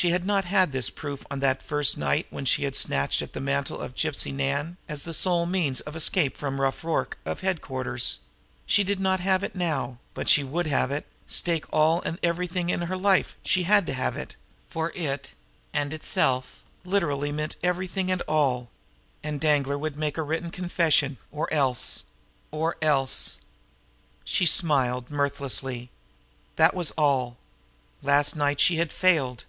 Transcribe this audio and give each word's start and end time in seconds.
She 0.00 0.10
had 0.10 0.24
not 0.24 0.44
had 0.44 0.70
this 0.70 0.90
proof 0.90 1.26
on 1.28 1.40
that 1.40 1.60
first 1.60 1.98
night 1.98 2.28
when 2.30 2.44
she 2.44 2.62
had 2.62 2.76
snatched 2.76 3.20
at 3.20 3.32
the 3.32 3.40
mantle 3.40 3.80
of 3.80 3.96
Gypsy 3.96 4.32
Nan 4.32 4.76
as 4.88 5.02
the 5.02 5.12
sole 5.12 5.44
means 5.44 5.80
of 5.80 5.96
escape 5.96 6.36
from 6.36 6.60
Rough 6.60 6.84
Rorke, 6.84 7.18
of 7.24 7.40
headquarters; 7.40 8.20
she 8.64 8.84
did 8.84 9.00
not 9.00 9.18
have 9.18 9.42
it 9.42 9.56
now 9.56 9.98
but 10.14 10.28
she 10.28 10.44
would 10.44 10.68
have 10.68 10.92
it, 10.92 11.04
stake 11.26 11.64
all 11.72 12.00
and 12.02 12.16
everything 12.22 12.70
in 12.70 12.78
life 13.02 13.34
she 13.42 13.64
had 13.64 13.86
to 13.86 13.92
have 13.92 14.16
it, 14.16 14.36
for 14.70 14.92
it, 14.94 15.34
in 15.74 15.90
itself, 15.90 16.62
literally 16.84 17.32
meant 17.32 17.56
everything 17.64 18.08
and 18.08 18.22
all 18.28 18.70
and 19.24 19.40
Danglar 19.40 19.76
would 19.78 19.96
make 19.96 20.16
a 20.16 20.22
written 20.22 20.52
confession, 20.52 21.16
or 21.32 21.52
else 21.52 22.04
or 22.52 22.76
else 22.80 23.38
She 24.24 24.46
smiled 24.46 25.10
mirthlessly. 25.10 25.90
That 26.54 26.72
was 26.74 26.92
all! 26.92 27.36
Last 28.00 28.36
night 28.36 28.60
she 28.60 28.76
had 28.76 28.92
failed. 28.92 29.42